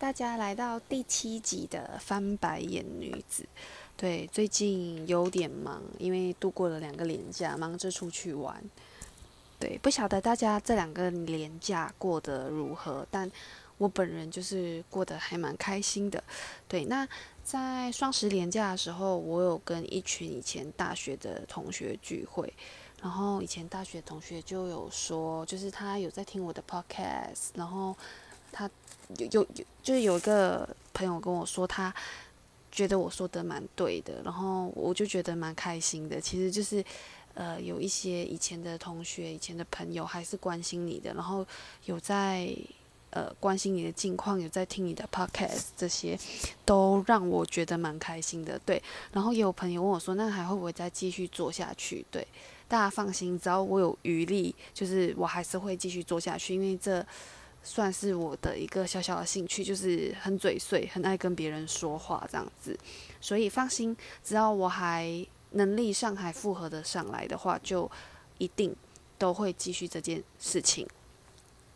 [0.00, 3.44] 大家来到第七集的翻白眼女子。
[3.98, 8.64] 对，最近有点忙，因为度过了两个年假，忙着出去玩。
[9.58, 13.30] 对，不晓得大家这两个年假过得如何，但
[13.76, 16.24] 我本人就是过得还蛮开心的。
[16.66, 17.06] 对，那
[17.44, 22.50] 在双十年假的时候，我有跟一群以前大学的同学聚会，
[23.02, 27.94] 然后以前大学同学就有说，就是他有在听我的 podcast，然后。
[28.52, 28.70] 他
[29.18, 31.92] 有有有，就是有一个朋友跟我说，他
[32.70, 36.20] 觉得我说的蛮对的，然后我就觉得蛮开心的。
[36.20, 36.84] 其实就是，
[37.34, 41.44] 呃，有一些以前的同学、以前的朋友还是关心你的，然后
[41.86, 42.54] 有在
[43.10, 46.16] 呃关心你的近况，有在听你的 podcast，这些
[46.64, 48.56] 都让我觉得蛮开心的。
[48.64, 48.80] 对，
[49.10, 52.06] 然后也有朋友问我说，那还会不会再继续做下去？
[52.12, 52.24] 对，
[52.68, 57.04] 大家放心，只要我有余力，就是我还是会继续做下去，因为这。
[57.62, 62.78] 算是我的一个小小的兴趣，就是很嘴碎，很爱跟别人说话这样子。
[63.20, 67.90] 所以放心，只要我还能力上还复合的上来的话，就
[68.38, 68.74] 一定
[69.18, 70.86] 都会继续这件事情。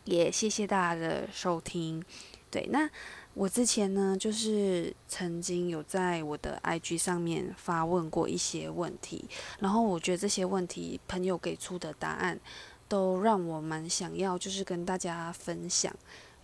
[0.05, 2.03] 也谢谢大家的收听。
[2.49, 2.89] 对，那
[3.33, 9.25] 我之前呢，就是曾经有在我的 IG 上面发问过一些问题，
[9.59, 12.39] 然后我觉得这些问题朋友给出的答案。
[12.87, 15.93] 都让我蛮想要，就是跟大家分享，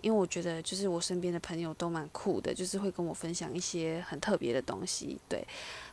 [0.02, 5.20] 因为我觉得就是我身边的朋友都蛮酷的，就是会跟我分享一些很特别的东西。
[5.30, 5.46] 对，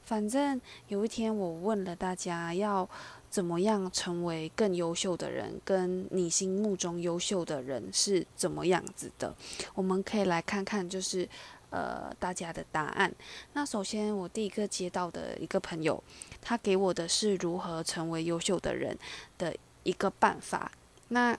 [0.04, 2.88] 反正有一天我问了大家要
[3.28, 9.34] 怎么样成为更优秀的人，跟你心目中优秀的人是怎么样子的，
[9.74, 11.28] 我们可以来看看，就是
[11.68, 13.14] 呃大家的答案。
[13.52, 16.02] 那首先我第一个接到的一个朋友，
[16.40, 18.96] 他给我的是如何成为优秀的人
[19.36, 19.54] 的。
[19.88, 20.70] 一个办法，
[21.08, 21.34] 那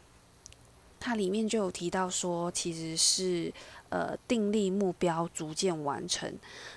[0.99, 3.53] 它里面就有提到说，其实是
[3.89, 6.33] 呃订立目标，逐渐完成。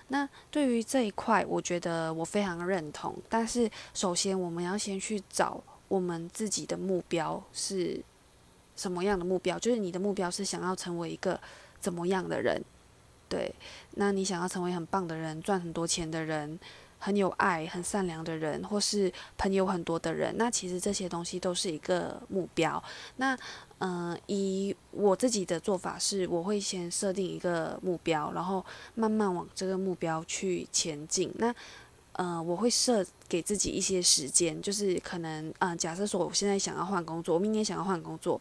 [0.09, 3.17] 那对于这一块，我觉得我非常认同。
[3.31, 7.99] 但是首先，我们要先去找我们自己的目标是
[8.77, 11.41] 什么样的目标，就是你的目标是想要成为一个
[11.81, 12.63] 怎么样的人？
[13.31, 13.51] 对，
[13.93, 16.61] 那你想要成为很棒的人，赚很多钱的人。
[17.05, 22.81] 很有爱、很善良的人，或是朋友很多的人，那其实这些东西都是一个目标。
[23.17, 23.37] 那，
[23.79, 28.65] 嗯，以我自己的做法是，我会先设定一个目标，然后
[28.95, 31.29] 慢慢往这个目标去前进。
[31.39, 31.53] 那
[32.13, 38.41] 呃，我会设给自己一些时间，就是可能，呃，假设说我现在想要换工作，我明年想要换工作，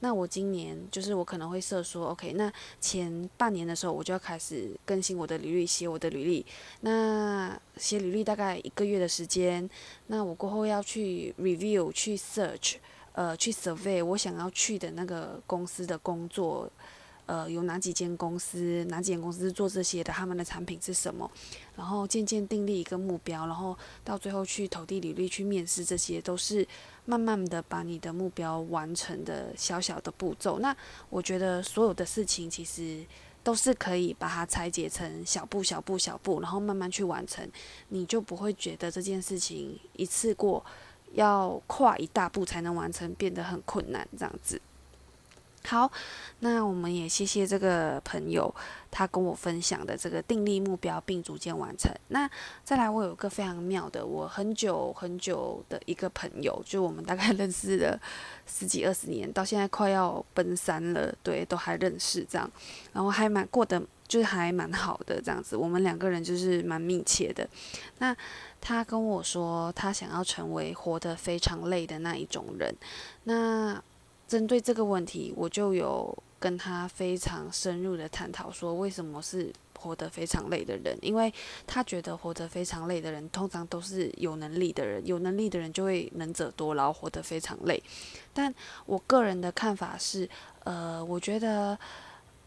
[0.00, 6.44] 那我今年就是我可能会设说，OK，那前半年的时候我就要开始更新我的履历，写我的履历。
[6.82, 9.68] 那写履历大概一个月的时间，
[10.08, 12.74] 那我过后要去 review，去 search，
[13.12, 16.70] 呃，去 survey 我想要去的那个公司的工作。
[17.26, 18.84] 呃，有哪几间公司？
[18.88, 20.12] 哪几间公司做这些的？
[20.12, 21.30] 他们的产品是什么？
[21.74, 26.66] 然后渐渐订立一个目标，然后到最后去投递履历、去面试，这些都是
[27.04, 30.60] 慢慢的把你的目标完成的小小的步骤。
[30.60, 30.74] 那
[31.10, 33.04] 我觉得所有的事情其实
[33.42, 37.48] 都是可以把它拆解成小步、小步、小步，然后慢慢去完成，
[37.88, 40.64] 你就不会觉得这件事情一次过
[41.14, 44.60] 要跨一大步才能完成，变得很困难这样子。
[45.66, 45.90] 好，
[46.38, 48.54] 那我们也谢谢这个朋友，
[48.88, 51.92] 他跟我分享的这个订立目标并逐渐完成。
[52.08, 52.30] 那
[52.62, 58.00] 再来，我有一个非常妙的，我很久很久的一个朋友，就我们大概 认识了
[58.46, 62.48] 十几二十年，到现在快要奔三了，对，都还认识这样，
[62.92, 67.48] 然后还蛮过得就是还蛮好的这样子，我们两个人就是蛮密切的。
[67.98, 68.16] 那
[68.60, 72.72] 他跟我说，他想要成为活得非常累的那一种人，
[73.24, 73.82] 那。
[74.26, 80.98] 针对这个问题，我就有跟他非常深入的探讨，说为什么是活得非常累的人？
[81.00, 81.32] 因为
[81.66, 87.80] 他觉得活得非常累的人，通常都是有能力的人，有能力的人就会能者多劳，活得非常累。
[88.34, 88.52] 但
[88.84, 90.28] 我个人的看法是，
[90.64, 91.78] 呃，我觉得，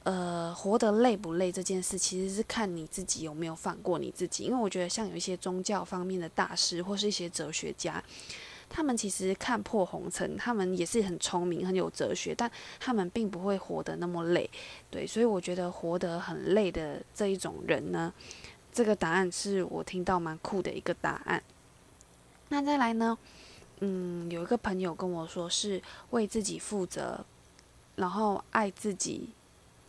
[0.04, 4.44] 呃，活得累不累这件事，其实是看你自己有没有放过你自己。
[4.44, 8.04] 因为我觉得，像有一些宗教方面的大师，或是一些哲学家。
[8.70, 12.50] 他们其实看破红尘，他们也是很聪明、很有哲学，但
[12.80, 14.48] 他们并不会活得那么累，
[14.92, 18.14] 对，所以我觉得活得很累的这一种人呢，
[18.72, 21.42] 这个答案是我听到蛮酷的一个答案。
[22.50, 23.18] 那再来呢，
[23.80, 25.82] 嗯，有一个朋友跟我说是
[26.12, 27.26] 为自己负责，
[27.96, 29.30] 然后爱自己，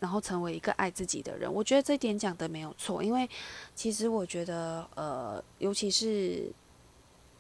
[0.01, 1.53] 然后成为一个爱自己的人。
[1.53, 3.29] 我觉得这点讲的没有错，因为
[3.75, 6.51] 其实我觉得，呃，尤其是。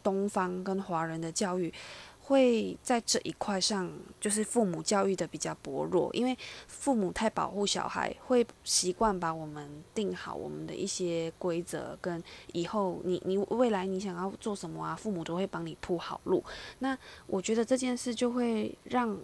[0.02, 1.73] 东方跟华人的教育
[2.20, 6.37] 会在这一块上，就是父母教育的比较薄弱，因为
[6.69, 16.44] 父母太保护小孩，会习惯把我们定好我们的一些规则，跟以后你你未来你想要做什么啊，父母都会帮你铺好路。
[16.79, 19.19] 那我觉得这件事就会让，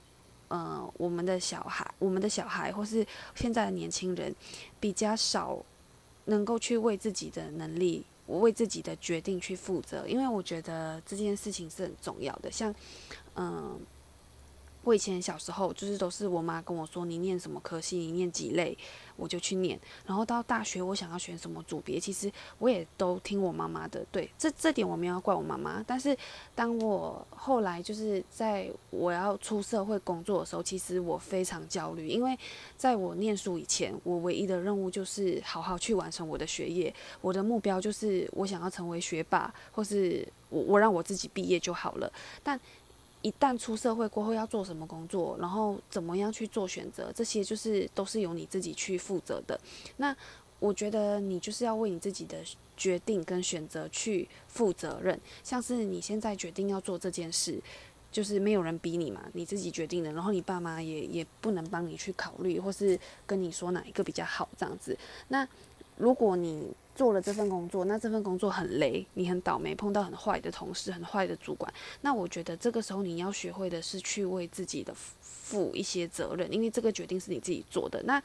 [0.49, 3.07] 呃，我们的小孩，我们的小孩，或是
[3.37, 4.35] 现在的年轻人，
[4.81, 5.57] 比较少
[6.25, 8.05] 能够去为自己的能力。
[8.27, 12.51] 我为自己的决定去负责，因为我觉得这件事情是很重要的。
[12.51, 12.75] 像，
[13.35, 13.81] 嗯。
[14.87, 18.79] 我以前小时候就是都是我妈跟我说，你念什么科系，你念几类，
[19.17, 19.77] 我就去念。
[20.07, 24.07] 然后到大学，我想要选什么组别，其实我也都听我妈妈的。
[24.13, 25.83] 对，这这点我没有怪我妈妈。
[25.85, 26.17] 但是
[26.55, 32.39] 当我后来就是在我要出社会工作的时候，其实我非常焦虑，因为
[32.77, 36.95] 在我念书以前，我唯一的任务就是好好去完成我的学业。
[37.21, 42.13] 我的目标就是我想要成为学霸，或是我我让我自己毕业就好了。
[42.45, 42.61] 但
[43.27, 49.59] 一旦出社会过后要做什么工作，然后怎么样去做选择，这些就是都是由你自己去负责的。
[49.97, 50.17] 那
[50.61, 52.39] 我觉得你就是要为你自己的
[52.77, 55.21] 决定跟选择去负责任。
[55.43, 57.61] 像是你现在决定要做这件事，
[58.13, 60.13] 就是没有人逼你嘛，你自己决定的。
[60.13, 62.97] 然后你爸妈也也不能帮你去考虑，或是
[63.27, 64.97] 跟你说哪一个比较好这样子。
[65.27, 65.45] 那
[65.97, 71.73] 如果你做了这份工作，那这份工作很累，你很倒霉，碰到很坏的同事、很坏的主管。
[72.01, 78.03] 那我觉得这个时候你要学会的是去为自己的负一些责任，因为这个决定是你自己做的。
[78.05, 78.21] 那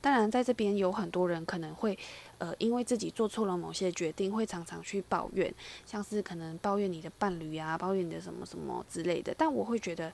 [0.00, 1.96] 当然，在这边有很多人可能会，
[2.38, 5.54] 呃，因为自己做错了某些决定，会常常去抱怨，
[5.86, 9.34] 像是可能抱怨你的伴侣啊，抱怨你的什么什么之类的。
[9.36, 10.12] 但我会觉得，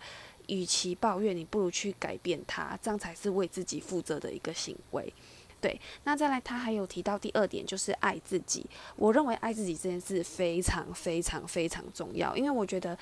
[0.48, 5.12] 与其抱怨，你不如去改变它，这样才是为自己负责的一个行为。
[5.60, 8.64] 对，那再来，他还有提到第二点，就是爱自己。
[8.96, 12.96] 我认为爱自己这件事非常非常非常重要，因为我觉得，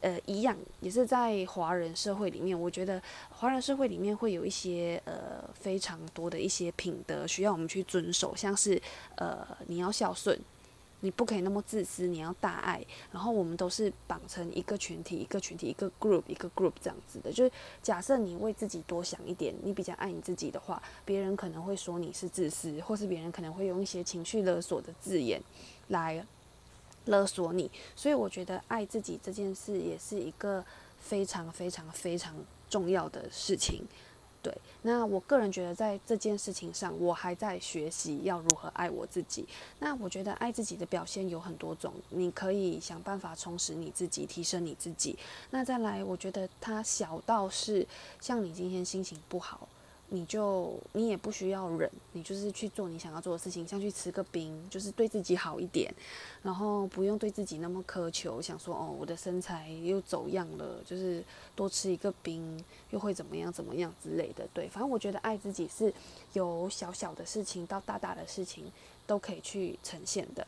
[0.00, 8.80] 呃，一样也是在华人社会里面，我觉得华人社会里面会有一些呃非常多的一些品德需要我们去遵守，像是
[9.16, 10.38] 呃你要孝顺。
[11.00, 12.84] 你不可以那么自私，你要大爱。
[13.10, 17.32] 然后我们都是绑成一个群体，一个群体，一个 group，一个 group 这样子的。
[17.32, 17.50] 就是
[17.82, 25.40] 假设你为自己多想一点，你比较爱你自己的话，别人可能会说你是自私，或是别人可能会用一些情绪勒索的字眼
[25.88, 26.24] 来
[27.06, 27.70] 勒索你。
[27.96, 30.64] 所以我觉得爱自己这件事也是一个
[30.98, 32.34] 非常非常非常
[32.68, 33.84] 重要的事情。
[34.82, 39.46] 那我个人觉得在这件事情上，我还在学习要如何爱我自己。
[39.78, 45.18] 那我觉得爱自己的表现有很多种，你可以想办法充实你自己，提升你自己。
[45.50, 47.86] 那再来，我觉得它小到是
[48.20, 49.68] 像你今天心情不好。
[50.12, 55.92] 你就你也不需要忍，你就是去做你想要做的事情，像去吃个冰，就是对自己好一点，
[56.42, 61.22] 然后不用对自己那么苛求，想说哦我的身材又走样了，就是
[61.54, 64.46] 多吃一个冰又会怎么样怎么样之类的。
[64.52, 65.94] 对，反正我觉得爱自己是
[66.32, 68.64] 由小小的事情到大大的事情
[69.06, 70.46] 都可以去呈现的。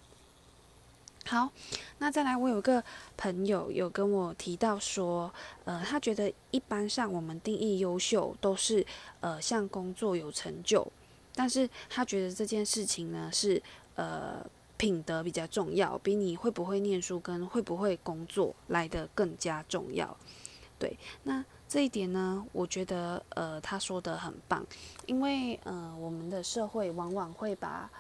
[1.32, 1.50] 好，
[1.96, 2.84] 那再来，我有个
[3.16, 5.32] 朋友有跟我提到说，
[5.64, 8.84] 呃，他觉得一般上我们定义优秀都是，
[9.20, 10.86] 呃，像工作有成就，
[11.34, 13.62] 但是他觉得这件事情呢是，
[13.94, 14.44] 呃，
[14.76, 20.14] 品德比较重要，比你会不会念书跟会不会工作来的更加重要。
[20.78, 24.62] 对，那这一点呢，我觉得，呃，他说的很棒，
[25.06, 27.90] 因为，呃，我们的社会往往会把。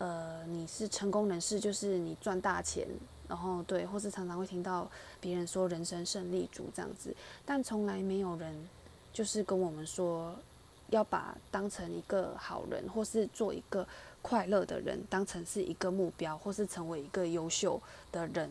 [0.00, 2.88] 呃，你是成功人士，就是你赚大钱，
[3.28, 4.90] 然后对，或是常常会听到
[5.20, 7.14] 别人说人生胜利组这样子，
[7.44, 8.66] 但从来没有人
[9.12, 10.34] 就是跟我们说
[10.88, 13.86] 要把当成一个好人，或是做一个
[14.22, 17.78] 快乐的人当成是一个目标，或是成为一个优秀
[18.10, 18.50] 的人，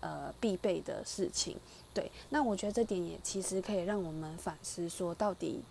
[0.00, 1.56] 呃，必备的事情。
[1.94, 5.62] 对，那我觉得这点也其实可以让我们反思，说到底。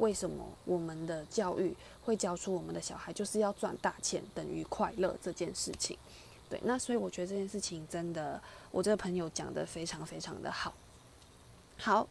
[0.00, 5.96] 为什么我们的教育会教出我们的小孩就是要赚大钱等于快乐这件事情？
[6.48, 8.42] 对，那所以我觉得这件事情真的，
[8.72, 10.74] 我这个朋友讲的非常非常的好。
[11.76, 12.08] 好，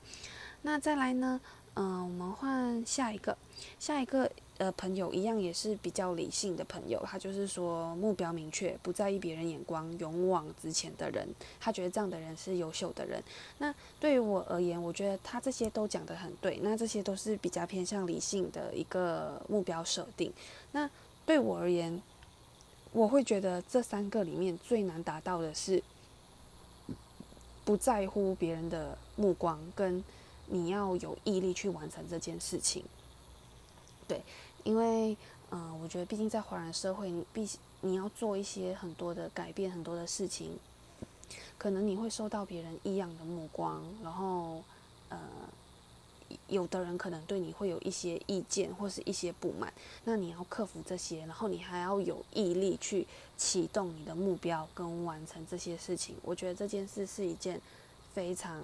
[0.62, 1.42] 那再来呢？
[1.80, 3.38] 嗯，我们换下一个，
[3.80, 4.30] 下一个。
[4.58, 11.26] 呃，朋友一样也是比较理性的朋友，他就是说目标明确，不在意别人眼光，勇往直前的人，
[11.62, 13.24] 他觉得这样的人是优秀的人。
[13.60, 20.30] 那对于我而言，我觉得他这些都讲得很对，那这些都是比较偏向理性的一个目标设定。
[20.74, 20.90] 那
[21.26, 22.02] 对我而言，
[22.92, 25.82] 我会觉得这三个里面最难达到的是
[27.64, 30.04] 不在乎别人的目光，跟
[30.50, 32.84] 你要有毅力去完成这件事情。
[34.08, 34.22] 对。
[34.64, 35.16] 因为，
[35.52, 37.50] 嗯，我觉得毕竟在华人社会，你必
[37.82, 40.58] 你要做一些很多的改变，很多的事情，
[41.58, 44.64] 可能你会受到别人异样的目光，然后
[45.10, 45.20] 呃。
[46.48, 56.16] 有的人可能对你会有一些意见或是一些不满，那你要克服这些，然后你还要有毅力去启动你的目标跟完成这些事情。
[56.22, 57.60] 我觉得这件事是一件
[58.14, 58.62] 非常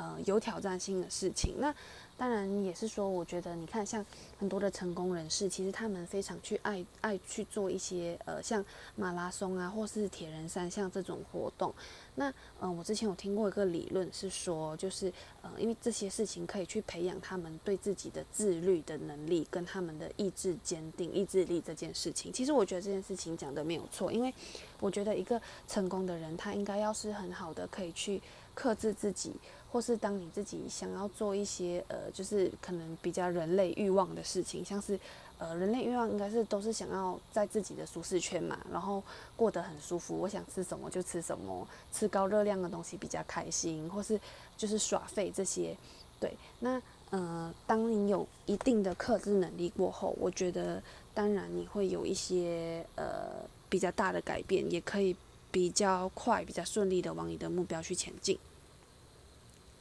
[0.00, 1.56] 呃有挑战性的事情。
[1.58, 1.74] 那
[2.16, 4.04] 当然也是说，我觉得你看，像
[4.38, 8.62] 很多的成功人士，其实他们非常去爱爱去做一些呃像
[8.94, 11.72] 马拉松啊，或是铁人三项这种活动。
[12.16, 12.30] 那
[12.60, 22.30] 嗯，我之前有听过一个理论，是说就是呃，因为这些事情可以去培养他们对自己的自律的能力，跟他们的意志坚定、意志力这件事情。
[22.30, 24.34] 其实我觉得这件事情讲的没有错，因为
[24.78, 28.20] 我觉得一个成功的人，他应该要是很好的，可以去
[28.54, 29.32] 克制自己，
[29.70, 34.98] 或是当你自己想要做一些呃，就是可能比较人类欲望的事情，像是。
[35.42, 39.02] 呃，人类欲望应该是都是想要在自己的舒适圈嘛，然后
[39.34, 40.20] 过得很舒服。
[40.20, 44.20] 我想吃什么就吃什么，吃高热量的东西比较开心，或是
[44.58, 45.74] 就是耍废这些。
[46.20, 50.82] 对，那呃，当你有一定的克制能力过后，我觉得
[51.14, 55.16] 当然你会有一些呃比较大的改变，也可以
[55.50, 58.38] 比较快、比较顺利的往你的目标去前进。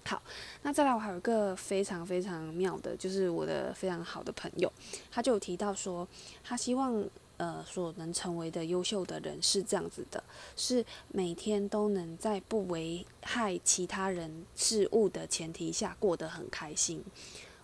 [0.09, 0.19] 好，
[0.63, 4.73] 那再来，我还有一个非常非常妙的，就是我的非常好的朋友，
[5.11, 6.07] 他就有提到说，
[6.43, 10.23] 他希望呃所能成为的优秀的人是这样子的，
[10.55, 17.03] 是每天都能在不危害其他人事物的前提下过得很开心。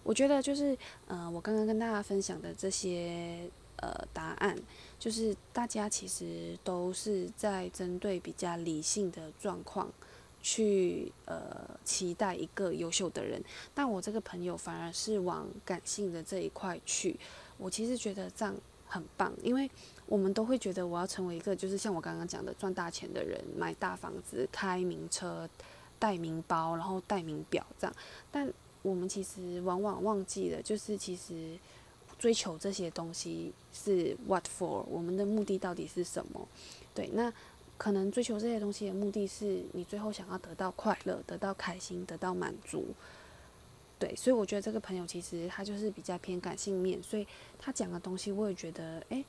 [0.03, 4.55] 我觉得就是呃我刚刚跟大家分享的这些呃答案，
[4.99, 9.91] 就是大家其实都是在针对比较理性的状况。
[10.47, 17.19] 去呃期待一个优秀的人，但我这个朋友反而是往感性的这一块去。
[17.57, 19.67] 我其实觉得这样很棒，因为
[20.05, 25.49] 我们都会觉得我要成为一个就是像我刚刚讲的赚大钱的人，买大房子、开名车、
[25.97, 27.95] 带名包，然后带名表这样。
[28.31, 28.47] 但
[28.83, 31.57] 我们其实往往忘记了，就是其实
[32.19, 34.83] 追求这些东西是 what for？
[34.91, 36.47] 我们的目的到底是什么？
[36.93, 37.33] 对，那。
[37.77, 42.85] 可能追求这些东西的目的是你最后想要得到快乐、得到开心、得到满足，
[43.99, 47.27] 对，所以我觉得这个朋友其实他就是比较偏感性面，所以
[47.59, 49.23] 他讲的东西我也觉得，哎，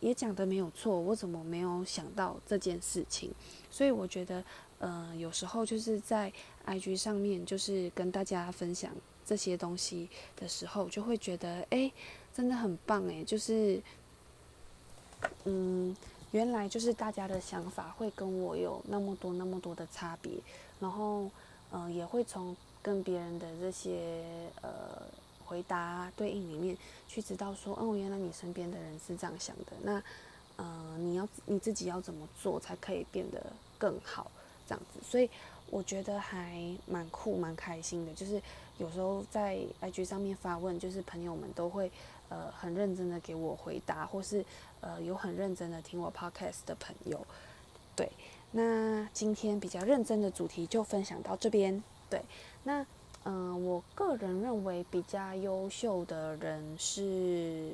[0.00, 3.30] 也讲的没有错，我怎么没有想到这件事情？
[3.70, 4.44] 所以我觉得，
[4.80, 6.32] 呃，有时候就是在
[6.66, 8.92] IG 上面就是跟大家分享
[9.24, 11.92] 这些东西的时候，就会觉得，哎，
[12.34, 13.80] 真的很棒，哎，就是，
[15.44, 15.96] 嗯。
[16.32, 20.32] 原来就是大家的想法会跟我有那么多那么多的差别，
[20.78, 21.30] 然后，
[21.72, 24.70] 嗯，也会从跟别人的这些呃
[25.46, 26.76] 回答对应里面
[27.08, 30.02] 去知道说，哦，原来你身边的人是这样想的，那，
[30.58, 33.42] 嗯，你要你自己要怎么做才可以变得
[33.78, 34.30] 更好，
[34.66, 35.30] 这样子，所以
[35.70, 38.40] 我觉得还蛮酷蛮开心的，就是
[38.76, 41.90] 有时候在 IG 上面发问，就是朋友们都会。
[42.28, 44.44] 呃，很认真的给我回答，或是
[44.80, 47.26] 呃有很认真的听我 podcast 的朋友，
[47.96, 48.10] 对，
[48.50, 51.82] 那今天比较认真的主题就分享到这边。
[52.10, 52.22] 对，
[52.64, 52.84] 那
[53.24, 57.72] 嗯，我个人认为比较优秀的人是，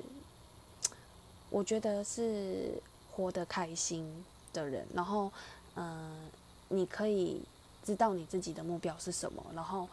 [1.51, 2.81] 我觉得是
[3.13, 5.33] 活得开心的人，然后
[5.75, 6.31] 嗯，
[6.69, 7.43] 你可以
[7.85, 9.89] 知道你自己的目标是什么，然后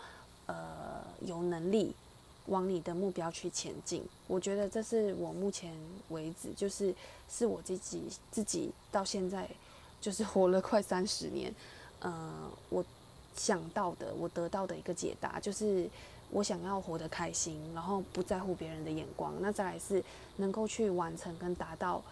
[0.45, 1.95] 呃有能力。
[2.51, 5.73] 往你的目标去前进，我觉得这是我目前
[6.09, 6.93] 为止，就是
[7.29, 9.49] 是我自己自己到现在，
[10.01, 11.55] 就是活了快三十年，
[12.01, 12.83] 呃，我
[13.33, 15.89] 想到的，我得到的一个解答，就是
[16.29, 20.03] 我想要活得开心，然后不在乎别人的眼光，那再来是
[20.35, 22.03] 能够去完成跟达到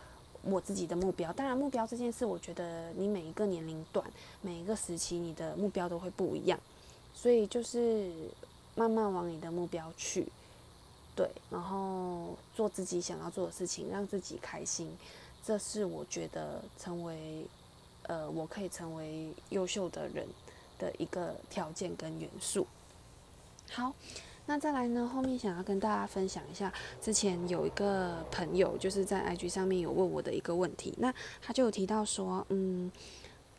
[0.43, 1.33] 我自己的目标。
[1.33, 4.09] 当然，目标这件事，我觉得你每一个年龄段、
[4.41, 6.57] 每一个时期，你的目标都会不一样，
[7.13, 8.09] 所以就是。
[8.79, 10.25] 慢慢往你的目标去，
[11.13, 14.89] 对，然后做自己想要做的事情，让自己开心，
[15.43, 17.45] 这是我觉得成为，
[18.03, 20.25] 呃，我可以成为优秀的人
[20.77, 22.65] 的一个条件跟元素。
[23.69, 23.93] 好，
[24.45, 26.71] 那再来呢，后面想要跟大家分享一下，
[27.01, 32.89] 之前有一个朋友就是在 IG 上面有问我的一个问题，那他就有提到说，嗯，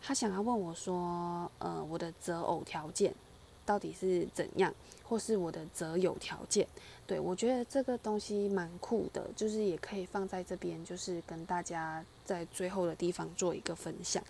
[0.00, 3.14] 他想要问我说，呃，我的择偶条件。
[3.70, 4.74] 到底是怎样，
[5.04, 6.66] 或是我的择友条件？
[7.06, 14.20] 对我觉得这个东西蛮酷的，就是也可以放在这边，就是跟大家在最后的地方做一个分享。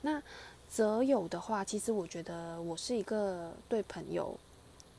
[0.00, 0.22] 那
[0.68, 4.38] 择友的话，其实我觉得我是一个对朋友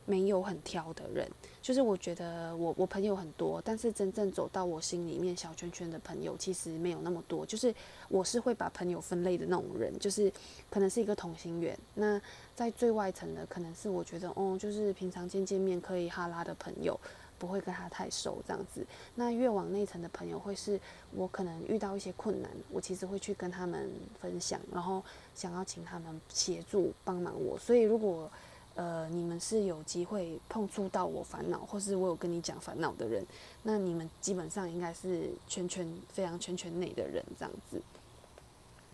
[0.05, 1.27] 没有很挑的人，
[1.61, 7.45] 就是我觉得我我朋友很多，但是真正走到我心里面小圈圈的朋友其实没有那么多。
[7.45, 7.73] 就是
[8.07, 10.31] 我是会把朋友分类的那种人，就是
[10.69, 11.77] 可能是一个同心圆。
[11.95, 12.21] 那
[12.55, 16.99] 在最外层的，可能是我觉得哦，就是平常见见面可以哈拉的朋友，
[17.39, 18.85] 不会跟他太熟这样子。
[19.15, 20.79] 那越往内层的朋友，会是
[21.15, 23.89] 我可能遇到一些困难，我其实会去跟他们
[24.21, 27.57] 分享，然后想要请他们协助帮忙我。
[27.57, 28.31] 所以如果
[28.75, 33.25] 呃，你们是有机会碰触到我烦恼，或是我有跟你讲烦恼的人，
[33.63, 37.81] 那你们基本上应该是圈圈非常圈圈内的人这样子。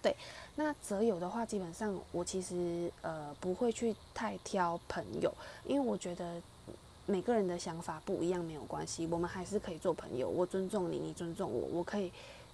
[0.04, 0.16] 对，
[0.56, 5.32] 那择友的话，基本上我其实呃不会去太挑朋友，
[5.66, 6.42] 因为我觉得
[7.06, 10.28] 每个人的想法不一样没有关系，我们还是可以做朋友。
[10.28, 12.12] 我尊重你，你尊重我，我可以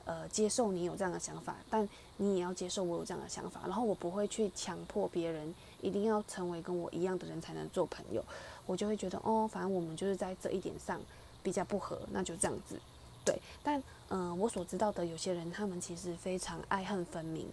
[0.07, 5.53] 呃接受你有这样的想法，但你也要接受我有这样的想法，然后我不会去强迫别人。
[5.79, 8.21] 一定要成为跟我一样的人才能做朋友，
[8.65, 10.99] 我就会觉得哦，反正我们就是在这一点上
[11.43, 12.79] 比较不合，那就这样子，
[13.23, 13.39] 对。
[13.61, 17.45] 但嗯，我所知道的有些人，他们其实非常爱恨分明，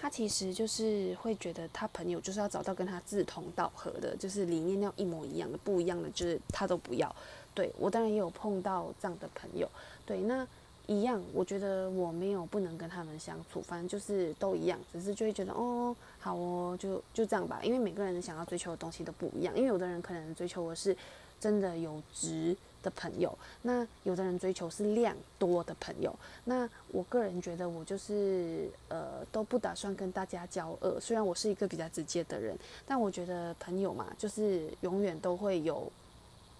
[0.00, 7.14] 他其实就是会觉得他朋友就是要找到跟他志同道合的，就是理念要一模一样的，不一样的就是他都不要。
[7.54, 9.70] 对我当然也有碰到这样的朋友，
[10.04, 10.44] 对那。
[10.88, 17.60] 一样，我觉得我没有不能跟他们相处，反正就是都一样，只是就会觉得哦，好哦，就就这样吧。
[17.62, 20.96] 因为每个人想要追求的东西都不一样，因为有的人可能追求的是
[21.38, 26.10] 真的有值的朋友，那有的人追求是量多的朋友。
[26.44, 35.92] 那我个人觉得我就是呃都不打算跟大家交恶，虽然我是一个比较直接的人，但我觉得朋友嘛，就是永远都会有。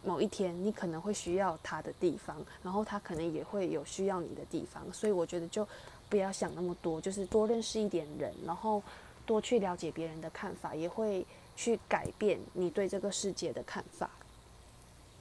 [0.05, 5.67] 某一天，你可能会需要他的地方，然后他可能也会有需要你的地方，所以我觉得就
[6.09, 8.83] 不要想那么多，就是多认识一点人，然后
[9.27, 11.27] 多去了解别人的看法，也会
[11.57, 14.09] 去改变你对这个世界的看法。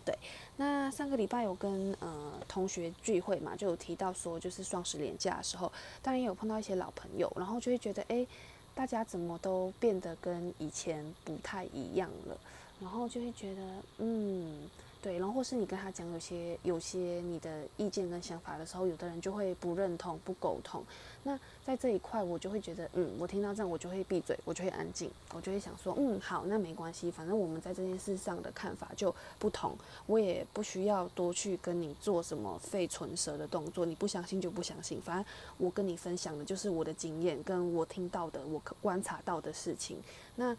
[0.05, 0.17] 对，
[0.55, 5.69] 那上个礼拜有跟呃同学聚会嘛，就有提到说，就是双十连假的时候，
[6.01, 8.25] 当然也有碰到一些老朋友，然后就会觉得，哎，
[8.73, 12.37] 大家怎么都变得跟以前不太一样了。
[12.79, 13.61] 然后就会觉得，
[13.97, 14.69] 嗯，
[15.01, 20.83] 对，然后或是你跟他讲有些有些你的意见跟想法的时候，有的人就会不认同、不沟通。
[21.23, 33.85] 那在这一块，我就会觉得，嗯，我听到这样，我就会闭嘴，我就会安静，我就会想说，嗯，好，那没关系，反正我们在这件事上的看法就不同，我也不需要多去跟你做什么费唇舌的动作。
[33.85, 35.25] 你不相信就不相信，反正
[35.57, 39.97] 我跟你分享的就是我的经验，跟我听到的、我观察到的事情。
[40.35, 40.55] 那。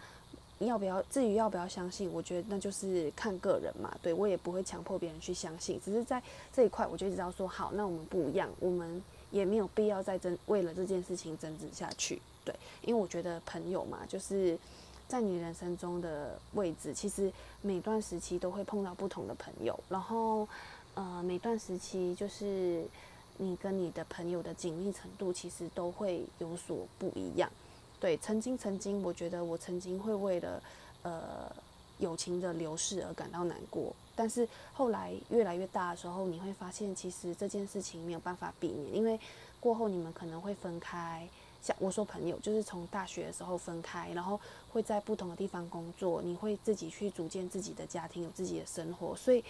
[0.67, 1.01] 要不要？
[1.03, 3.97] 至于要不要相信，我觉得那就是看个人嘛。
[4.03, 12.21] 对我也不会强迫别人去相信，只是在这一块，我就知道说好，那我们不一样，我们也没有必要再争为了这件事情争执下去。
[12.45, 14.59] 对，因为我觉得朋友嘛，就是
[15.07, 20.49] 在你人生中的位置，其实每段时期都会碰到不同的朋友，然后
[20.95, 22.85] 呃，每段时期就是
[23.37, 27.49] 你跟你的朋友的紧密程度，其实都会有所不一样。
[28.01, 30.63] 对，曾经曾经，我觉得我曾经会为了，
[31.03, 31.51] 呃，
[31.99, 33.93] 友情的流逝而感到难过。
[34.15, 39.19] 但是后来越来越大的时候，你会发现，其实这件事情没有办法避免，因为
[39.59, 41.29] 过后你们可能会分开。
[41.61, 44.41] 像我说朋友，就是从大学的时候分开，然后
[44.73, 49.45] 会在不同的地方工作，你会自己去组建自己的家庭，有自己的生活，所以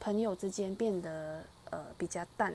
[0.00, 2.52] 朋友之间变得呃比较淡，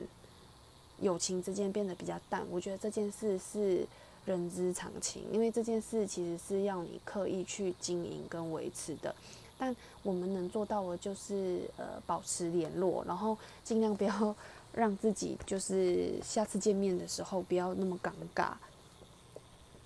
[0.99, 2.45] 友情之间变得比较淡。
[2.51, 3.87] 我觉得这件事是。
[4.33, 9.15] 人之常情，因为这件事其实是要你刻意去经营跟维持的，
[9.57, 14.35] 但我们能做到的就是呃保持联络，然后尽量不要
[14.75, 18.51] 让自己就是下次见面的时候不要那么尴尬。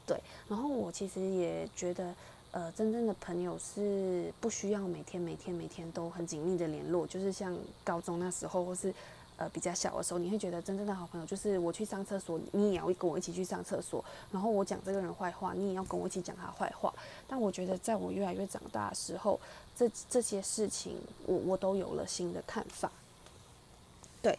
[0.07, 2.13] 对，然后我其实也觉得，
[2.49, 8.91] 呃，真正的朋友是不需要每天每天每天都很紧密的联络，就是像高中那时候或是。
[9.41, 14.03] 呃，比较小的时候，你会觉得真正的好朋友就是我去上厕所，你也要跟我一起去上厕所。
[14.31, 16.93] 然后我讲这个人坏话，你也要跟我一起讲他坏话。
[17.27, 19.39] 但我觉得，在我越来越长大的时候，
[19.75, 22.91] 这这些事情，我我都有了新的看法。
[24.21, 24.37] 对，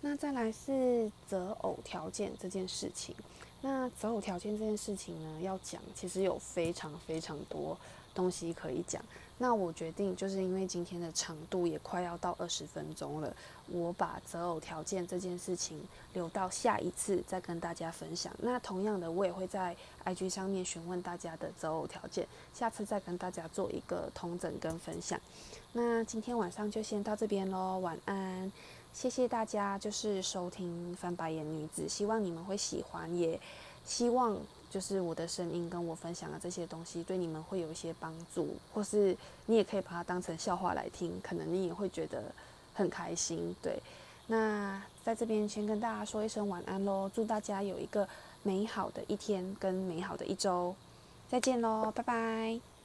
[0.00, 3.16] 那再来是择偶条件这件事情。
[3.62, 7.76] 那择偶条件这件事情呢，要讲其实有非常非常多
[8.14, 9.02] 东西可以讲。
[9.38, 13.36] 那我决定，就是因为今天的长度也快要到二十分钟了，
[13.68, 15.78] 我把择偶条件这件事情
[16.14, 18.34] 留到下一次再跟大家分享。
[18.38, 25.20] 那同样的，我也会在 IG 上面询问大家的择偶条件，下次再跟大家做一个通整跟分享。
[25.72, 28.50] 那今天晚上就先到这边喽，晚安，
[28.94, 33.38] 谢谢大家，就是收听翻白眼女子，希望你们会喜欢，也
[33.84, 34.38] 希望
[34.70, 42.22] 就是我的声音跟我分享的这些东西对你们会有一些帮助，或是你也可以把它当成笑话来听，可能你也会觉得
[42.74, 43.54] 很开心。
[43.62, 43.80] 对，
[44.26, 48.06] 那在这边先跟大家说一声晚安喽，祝大家有一个
[48.42, 50.74] 美好的一天跟美好的一周，
[51.30, 52.75] 再见喽，拜拜。